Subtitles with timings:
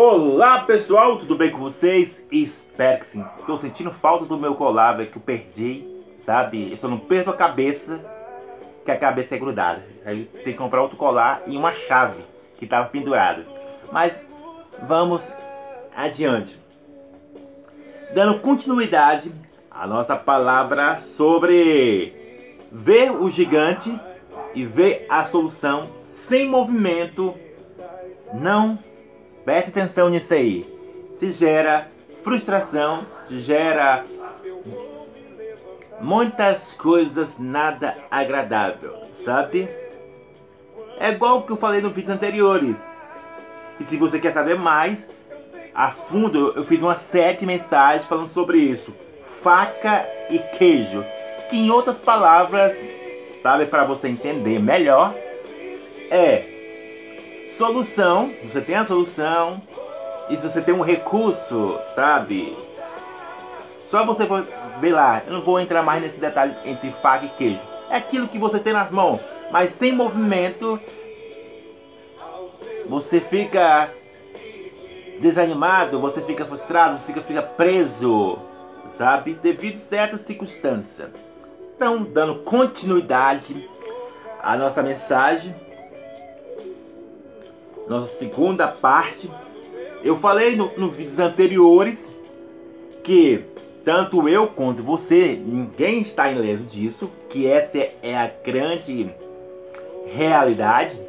[0.00, 2.22] Olá pessoal, tudo bem com vocês?
[2.30, 3.24] Espero que sim.
[3.44, 5.84] Tô sentindo falta do meu colar, que eu perdi,
[6.24, 6.70] sabe?
[6.70, 8.00] Eu só não perco a cabeça,
[8.84, 9.84] que a cabeça é grudada.
[10.06, 12.24] Aí tem que comprar outro colar e uma chave
[12.58, 13.44] que estava pendurada.
[13.90, 14.12] Mas
[14.86, 15.20] vamos
[15.96, 16.56] adiante.
[18.14, 19.32] Dando continuidade
[19.68, 24.00] à nossa palavra sobre ver o gigante
[24.54, 27.34] e ver a solução sem movimento
[28.32, 28.78] não
[29.48, 30.70] Preste atenção nisso aí.
[31.18, 31.88] Se gera
[32.22, 34.04] frustração, se gera
[36.02, 39.66] muitas coisas nada agradável, sabe?
[41.00, 42.76] É igual o que eu falei nos vídeos anteriores.
[43.80, 45.10] E se você quer saber mais,
[45.74, 48.94] a fundo, eu fiz uma de mensagens falando sobre isso.
[49.40, 51.02] Faca e queijo.
[51.48, 52.76] Que em outras palavras,
[53.42, 55.14] sabe, para você entender melhor,
[56.10, 56.57] é
[57.56, 59.60] solução, você tem a solução,
[60.28, 62.56] e se você tem um recurso, sabe?
[63.90, 64.28] Só você
[64.80, 67.60] ver lá, eu não vou entrar mais nesse detalhe entre faca e queijo.
[67.90, 70.78] É aquilo que você tem nas mãos, mas sem movimento,
[72.86, 73.88] você fica
[75.20, 78.38] desanimado, você fica frustrado, você fica preso,
[78.96, 79.34] sabe?
[79.34, 81.08] Devido a certas circunstâncias.
[81.74, 83.68] Então, dando continuidade
[84.42, 85.54] à nossa mensagem,
[87.88, 89.30] nossa segunda parte.
[90.02, 91.98] Eu falei nos no vídeos anteriores
[93.02, 93.42] que
[93.84, 99.10] tanto eu quanto você, ninguém está ileso disso, que essa é a grande
[100.06, 101.00] realidade.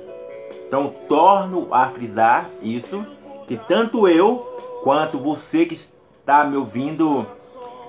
[0.67, 3.05] Então torno a frisar isso,
[3.47, 4.37] que tanto eu
[4.83, 7.25] quanto você que está me ouvindo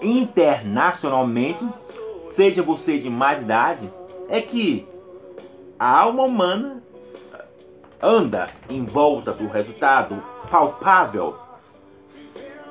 [0.03, 1.65] internacionalmente,
[2.35, 3.89] seja você de mais idade,
[4.29, 4.89] é que
[5.79, 6.83] a alma humana
[8.03, 11.37] anda em volta do resultado palpável.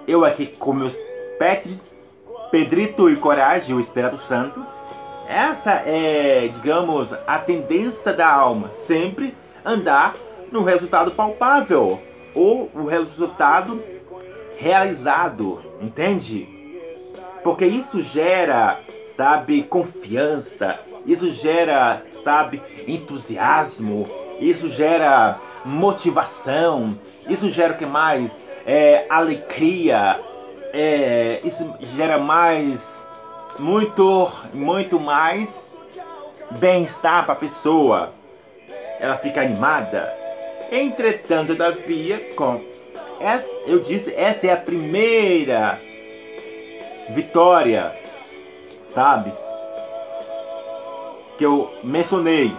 [0.08, 0.97] Eu aqui com meus
[1.38, 1.77] pets,
[2.49, 4.66] Pedrito e Coragem, o Espírito Santo.
[5.27, 10.15] Essa é, digamos, a tendência da alma, sempre andar
[10.52, 11.99] no resultado palpável
[12.33, 13.83] ou o resultado
[14.58, 16.48] realizado, entende?
[17.43, 18.80] Porque isso gera,
[19.15, 24.09] sabe, confiança, isso gera, sabe, entusiasmo,
[24.39, 28.32] isso gera motivação, isso gera o que mais?
[28.66, 30.20] É, alegria,
[30.73, 32.88] é, isso gera mais,
[33.58, 35.50] muito, muito mais
[36.52, 38.14] bem-estar para a pessoa.
[39.00, 40.14] Ela fica animada.
[40.71, 42.61] Entretanto, todavia, com
[43.20, 45.80] essa, eu disse, essa é a primeira
[47.10, 47.94] vitória,
[48.94, 49.33] sabe?
[51.38, 52.54] Que eu mencionei.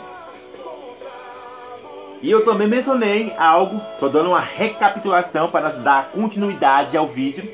[2.23, 7.45] E eu também mencionei algo, só dando uma recapitulação para dar continuidade ao vídeo,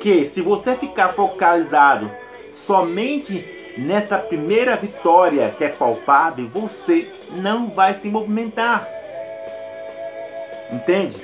[0.00, 2.10] que se você ficar focalizado
[2.50, 3.46] somente
[3.76, 8.88] nessa primeira vitória que é palpável, você não vai se movimentar.
[10.72, 11.16] Entende?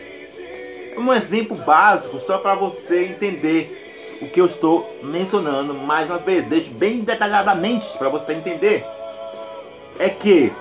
[0.96, 3.84] Um exemplo básico só para você entender
[4.22, 8.86] o que eu estou mencionando mais uma vez, deixe bem detalhadamente para você entender.
[9.98, 10.52] É que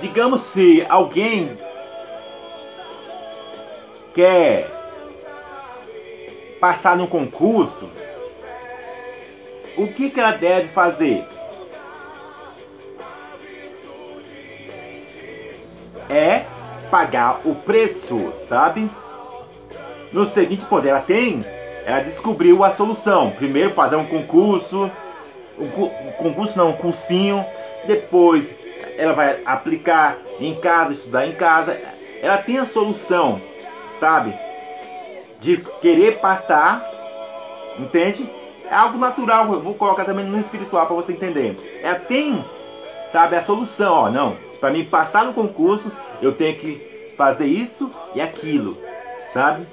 [0.00, 1.56] digamos se alguém
[4.14, 4.70] quer
[6.60, 7.90] passar no concurso,
[9.76, 11.26] o que, que ela deve fazer?
[16.08, 16.44] É
[16.90, 18.90] pagar o preço, sabe?
[20.12, 21.44] No seguinte ponto, ela tem,
[21.84, 23.32] ela descobriu a solução.
[23.32, 24.90] Primeiro fazer um concurso,
[25.58, 25.68] um,
[26.12, 27.44] concurso não, um cursinho,
[27.86, 28.48] depois
[28.96, 31.78] ela vai aplicar em casa, estudar em casa.
[32.22, 33.40] Ela tem a solução,
[33.98, 34.34] sabe?
[35.40, 36.84] De querer passar,
[37.78, 38.28] entende?
[38.70, 41.80] É algo natural, eu vou colocar também no espiritual para você entender.
[41.82, 42.44] Ela tem,
[43.12, 44.36] sabe, a solução, ó, não.
[44.58, 48.78] Para mim passar no concurso, eu tenho que fazer isso e aquilo,
[49.32, 49.66] sabe?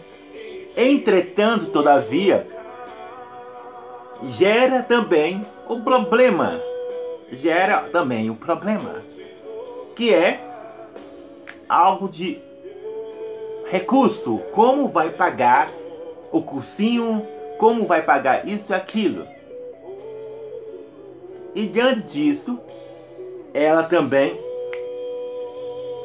[0.76, 2.48] Entretanto, todavia,
[4.28, 6.62] gera também o problema
[7.32, 9.02] gera também o problema,
[9.96, 10.40] que é
[11.68, 12.40] algo de
[13.70, 15.70] recurso, como vai pagar
[16.32, 17.26] o cursinho,
[17.58, 19.26] como vai pagar isso e aquilo.
[21.56, 22.60] E diante disso,
[23.54, 24.38] ela também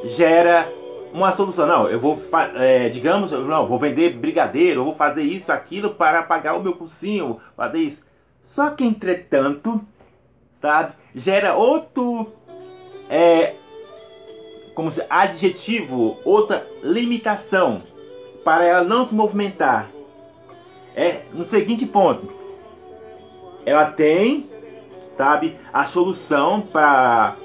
[0.04, 0.70] gera
[1.12, 1.66] uma solução.
[1.66, 2.20] Não, eu vou,
[2.56, 7.40] é, digamos, não, vou vender brigadeiro, vou fazer isso, aquilo para pagar o meu cursinho,
[7.56, 8.04] fazer isso.
[8.44, 9.80] Só que, entretanto,
[10.60, 10.94] sabe?
[11.16, 12.30] Gera outro
[13.08, 13.54] é,
[14.74, 17.82] como se adjetivo, outra limitação
[18.44, 19.90] para ela não se movimentar.
[20.94, 22.30] É no seguinte ponto.
[23.64, 24.48] Ela tem,
[25.16, 27.36] sabe, a solução para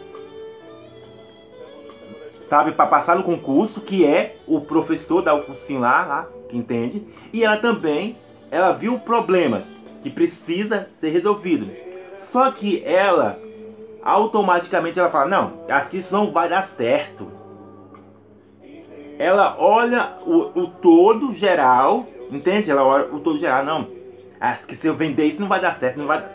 [2.43, 7.01] sabe, para passar no concurso, que é o professor o cursinho lá, lá, que entende.
[7.31, 8.17] E ela também,
[8.51, 9.63] ela viu o problema
[10.03, 11.71] que precisa ser resolvido.
[12.17, 13.39] Só que ela
[14.03, 17.41] automaticamente ela fala: "Não, acho que isso não vai dar certo"
[19.21, 22.71] ela olha o, o todo geral, entende?
[22.71, 23.87] Ela olha o todo geral, não.
[24.39, 26.25] Acho que se eu vender isso não vai dar certo, não vai,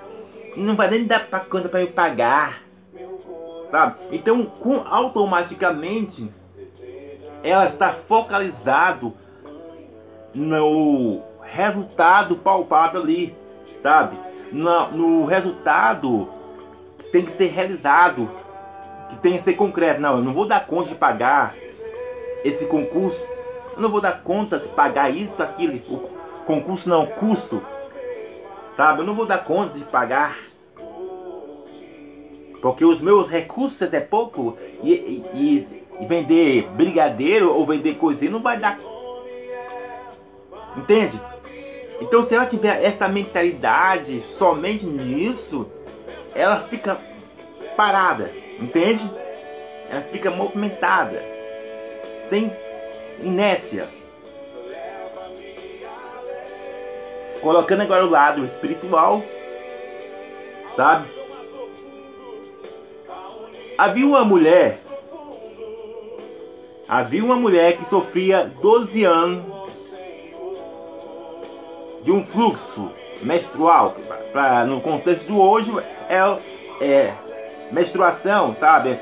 [0.56, 2.62] não vai nem dar pra conta para eu pagar,
[3.72, 3.96] sabe?
[4.12, 6.32] Então, com, automaticamente,
[7.42, 9.12] ela está focalizado
[10.32, 13.36] no resultado palpável ali,
[13.82, 14.16] sabe?
[14.52, 16.28] No, no resultado
[17.16, 18.30] tem que ser realizado,
[19.08, 20.02] que tem que ser concreto.
[20.02, 21.54] Não, eu não vou dar conta de pagar
[22.44, 23.24] esse concurso.
[23.74, 25.76] Eu não vou dar conta de pagar isso, aquilo.
[25.76, 27.62] O concurso não, custo.
[28.76, 29.00] Sabe?
[29.00, 30.36] Eu não vou dar conta de pagar.
[32.60, 34.58] Porque os meus recursos é pouco.
[34.82, 35.66] E, e,
[35.98, 38.78] e vender brigadeiro ou vender coisinha não vai dar.
[40.76, 41.18] Entende?
[41.98, 45.66] Então se ela tiver essa mentalidade somente nisso,
[46.36, 46.98] ela fica
[47.76, 48.30] parada,
[48.60, 49.08] entende?
[49.90, 51.22] Ela fica movimentada
[52.28, 52.52] sem
[53.22, 53.88] inércia.
[57.40, 59.22] Colocando agora o lado espiritual,
[60.74, 61.08] sabe?
[63.78, 64.78] Havia uma mulher,
[66.88, 69.44] havia uma mulher que sofria 12 anos
[72.02, 72.90] de um fluxo
[73.22, 73.96] menstrual,
[74.32, 75.72] pra, no contexto do hoje
[76.08, 76.38] é,
[76.80, 77.14] é
[77.72, 78.98] menstruação, sabe?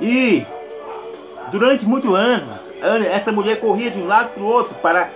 [0.00, 0.46] E
[1.52, 2.48] Durante muitos anos,
[3.12, 5.10] essa mulher corria de um lado para o outro para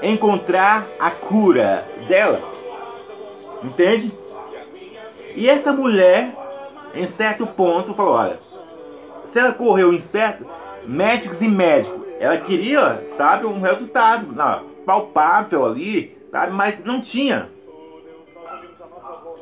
[0.00, 2.40] encontrar a cura dela.
[3.60, 4.12] Entende?
[5.34, 6.32] E essa mulher,
[6.94, 8.38] em certo ponto, falou: olha,
[9.32, 10.46] se ela correu em certo,
[10.86, 17.48] médicos e médicos, ela queria, sabe, um resultado não, palpável ali, sabe, mas não tinha.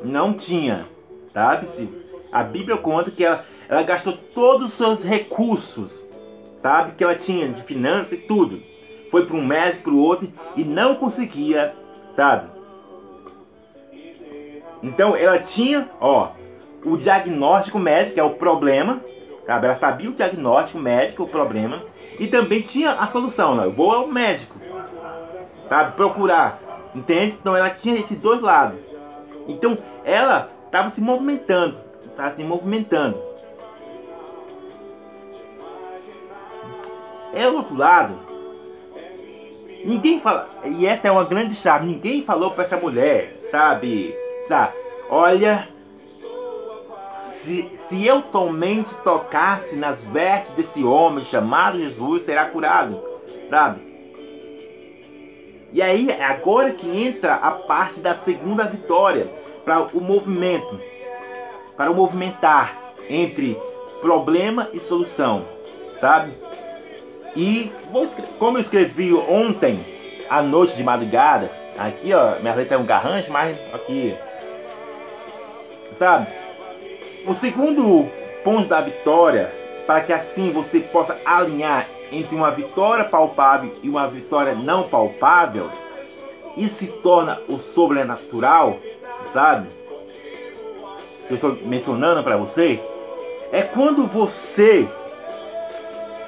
[0.01, 0.85] Não tinha,
[1.33, 1.67] sabe?
[1.67, 1.89] -se?
[2.31, 6.09] A Bíblia conta que ela, ela gastou todos os seus recursos
[6.61, 6.93] sabe?
[6.95, 8.61] Que ela tinha de finanças e tudo.
[9.11, 11.73] Foi para um médico, para o outro e não conseguia,
[12.15, 12.49] sabe?
[14.83, 16.29] Então ela tinha, ó,
[16.85, 19.01] o diagnóstico médico, que é o problema,
[19.45, 19.65] sabe?
[19.65, 21.83] Ela sabia o diagnóstico médico, o problema,
[22.19, 23.65] e também tinha a solução, né?
[23.65, 24.55] Eu vou ao médico,
[25.67, 25.95] sabe?
[25.95, 26.59] Procurar,
[26.93, 27.37] entende?
[27.39, 28.79] Então ela tinha esses dois lados.
[29.47, 33.19] Então ela estava se movimentando, estava se movimentando.
[37.33, 38.29] É o outro lado.
[39.85, 40.49] Ninguém fala.
[40.65, 41.85] E essa é uma grande chave.
[41.85, 44.15] Ninguém falou para essa mulher, sabe?
[44.47, 44.73] Sabe?
[45.09, 45.67] Olha.
[47.25, 53.01] Se, se eu somente tocasse nas vestes desse homem chamado Jesus, será curado.
[53.49, 53.88] Sabe?
[55.71, 59.27] E aí, é agora que entra a parte da segunda vitória.
[59.63, 60.79] Para o movimento.
[61.77, 63.57] Para o movimentar entre
[64.01, 65.45] problema e solução.
[65.99, 66.33] Sabe?
[67.35, 67.71] E
[68.39, 69.79] como eu escrevi ontem,
[70.29, 74.15] à noite de madrugada, aqui ó, minha letra é um garrancho, mas aqui,
[75.97, 76.27] sabe?
[77.27, 78.07] O segundo
[78.43, 79.51] ponto da vitória,
[79.85, 85.69] para que assim você possa alinhar entre uma vitória palpável e uma vitória não palpável,
[86.57, 88.77] e se torna o sobrenatural,
[89.33, 89.67] sabe?
[91.29, 92.79] Eu estou mencionando para você,
[93.51, 94.87] é quando você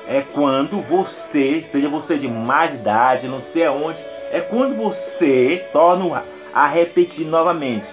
[0.08, 6.24] é quando você, seja você de mais idade, não sei aonde, é quando você torna
[6.54, 7.88] a repetir novamente.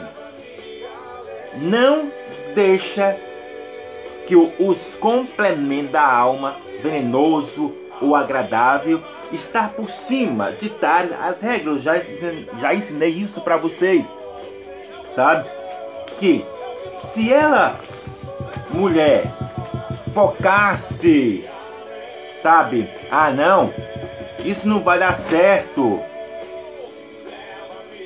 [1.55, 2.11] Não
[2.55, 3.17] deixa
[4.29, 11.83] que os complementos da alma, venenoso ou agradável, está por cima, ditar as regras.
[11.83, 11.95] Já,
[12.61, 14.05] já ensinei isso para vocês,
[15.17, 15.49] sabe?
[16.21, 16.45] Que
[17.15, 17.81] se ela,
[18.71, 19.25] mulher,
[20.13, 21.49] focasse
[22.43, 22.87] sabe?
[23.11, 23.73] Ah, não,
[24.45, 26.03] isso não vai dar certo.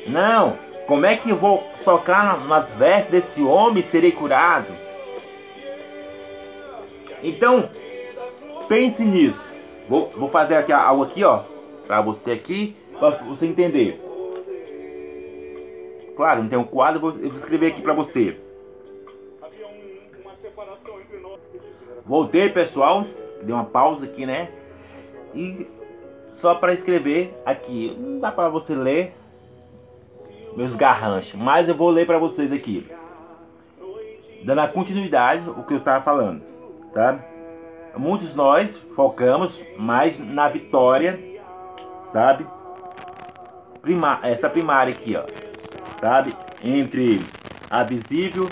[0.07, 4.92] Não, como é que eu vou tocar nas vestes desse homem e serei curado?
[7.23, 7.69] Então,
[8.69, 9.47] pense nisso.
[9.89, 11.45] Vou, vou fazer aqui algo aqui, ó,
[11.87, 14.01] para você aqui, para você entender.
[16.17, 18.37] Claro, não tem um quadro, eu vou escrever aqui para você.
[22.05, 23.07] Voltei, pessoal
[23.43, 24.51] dei uma pausa aqui, né?
[25.35, 25.67] E
[26.33, 27.97] só para escrever aqui.
[27.99, 29.15] Não dá para você ler
[30.57, 32.87] meus garranchos, mas eu vou ler para vocês aqui.
[34.45, 36.43] Dando a continuidade o que eu estava falando,
[36.93, 37.19] tá?
[37.97, 41.19] Muitos nós focamos mais na vitória,
[42.13, 42.47] sabe?
[43.81, 45.25] Prima essa primária aqui, ó,
[46.01, 46.35] sabe?
[46.63, 47.21] Entre
[47.69, 48.49] a visível,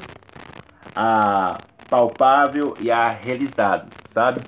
[0.94, 4.40] a palpável e a realizada, sabe?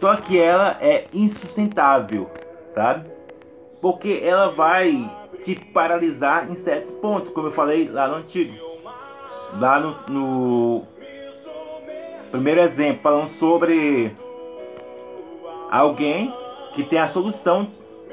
[0.00, 2.30] Só que ela é insustentável,
[2.74, 3.10] sabe?
[3.80, 5.10] Porque ela vai
[5.44, 8.54] te paralisar em certos pontos, como eu falei lá no antigo.
[9.58, 10.86] Lá no, no
[12.30, 14.14] primeiro exemplo, falando sobre
[15.70, 16.32] alguém
[16.74, 17.68] que tem a solução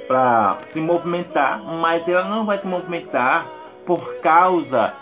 [0.07, 3.47] para se movimentar, mas ela não vai se movimentar
[3.85, 4.93] por causa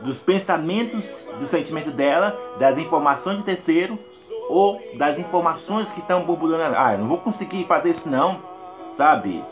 [0.00, 1.04] dos pensamentos,
[1.38, 3.98] do sentimento dela, das informações de terceiro
[4.48, 6.74] ou das informações que estão borbulhando.
[6.76, 8.38] Ah, eu não vou conseguir fazer isso não,
[8.96, 9.42] sabe?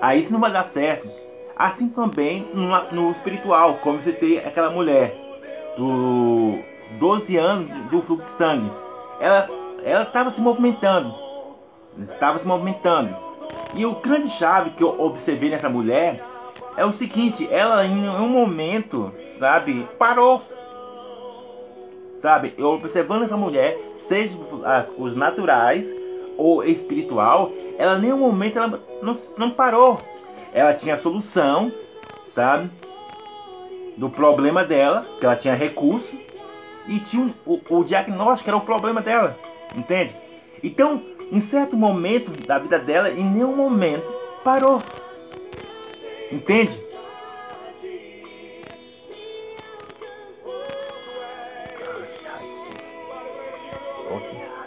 [0.00, 1.08] Aí isso não vai dar certo.
[1.56, 5.16] Assim também no, no espiritual, como você tem aquela mulher
[5.76, 6.58] do
[6.98, 8.70] 12 anos do fluxo de sangue.
[9.20, 9.48] Ela
[10.02, 11.14] estava se movimentando.
[11.98, 13.14] Estava se movimentando.
[13.74, 16.22] E o grande chave que eu observei nessa mulher
[16.76, 20.42] é o seguinte, ela em um momento, sabe, parou.
[22.20, 24.34] Sabe, eu observando essa mulher, seja
[24.64, 25.84] as coisas naturais
[26.38, 30.00] ou espiritual, ela em nenhum momento ela não, não parou.
[30.52, 31.70] Ela tinha a solução,
[32.28, 32.70] sabe,
[33.96, 36.16] do problema dela, que ela tinha recurso,
[36.86, 39.38] e tinha um, o, o diagnóstico era o problema dela,
[39.74, 40.14] entende?
[40.62, 44.06] Então, em certo momento da vida dela, em nenhum momento
[44.42, 44.82] parou,
[46.30, 46.78] entende?
[54.10, 54.63] Oh.